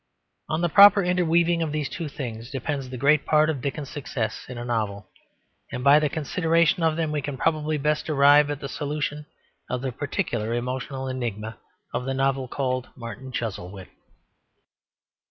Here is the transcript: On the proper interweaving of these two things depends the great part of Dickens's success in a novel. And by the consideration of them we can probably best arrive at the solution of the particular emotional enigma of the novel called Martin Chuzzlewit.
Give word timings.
On 0.49 0.61
the 0.61 0.67
proper 0.67 1.03
interweaving 1.03 1.61
of 1.61 1.71
these 1.71 1.87
two 1.87 2.07
things 2.07 2.49
depends 2.49 2.89
the 2.89 2.97
great 2.97 3.23
part 3.23 3.51
of 3.51 3.61
Dickens's 3.61 3.93
success 3.93 4.47
in 4.49 4.57
a 4.57 4.65
novel. 4.65 5.11
And 5.71 5.83
by 5.83 5.99
the 5.99 6.09
consideration 6.09 6.81
of 6.81 6.97
them 6.97 7.11
we 7.11 7.21
can 7.21 7.37
probably 7.37 7.77
best 7.77 8.09
arrive 8.09 8.49
at 8.49 8.61
the 8.61 8.67
solution 8.67 9.27
of 9.69 9.83
the 9.83 9.91
particular 9.91 10.55
emotional 10.55 11.07
enigma 11.07 11.59
of 11.93 12.05
the 12.05 12.15
novel 12.15 12.47
called 12.47 12.89
Martin 12.95 13.31
Chuzzlewit. 13.31 13.89